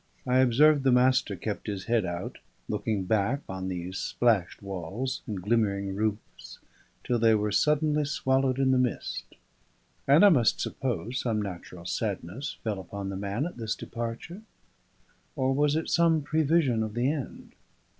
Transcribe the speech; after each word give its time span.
I 0.25 0.37
observed 0.39 0.81
the 0.81 0.91
Master 0.91 1.35
kept 1.35 1.67
his 1.67 1.85
head 1.85 2.05
out, 2.07 2.39
looking 2.67 3.03
back 3.03 3.41
on 3.47 3.67
these 3.67 3.99
splashed 3.99 4.63
walls 4.63 5.21
and 5.27 5.39
glimmering 5.39 5.93
roofs, 5.93 6.57
till 7.03 7.19
they 7.19 7.35
were 7.35 7.51
suddenly 7.51 8.05
swallowed 8.05 8.57
in 8.57 8.71
the 8.71 8.79
mist; 8.79 9.35
and 10.07 10.25
I 10.25 10.29
must 10.29 10.59
suppose 10.59 11.19
some 11.19 11.39
natural 11.39 11.85
sadness 11.85 12.57
fell 12.63 12.79
upon 12.79 13.09
the 13.09 13.15
man 13.15 13.45
at 13.45 13.57
this 13.57 13.75
departure; 13.75 14.41
or 15.35 15.53
was 15.53 15.75
it 15.75 15.87
some 15.87 16.23
prevision 16.23 16.81
of 16.81 16.95
the 16.95 17.11
end? 17.11 17.51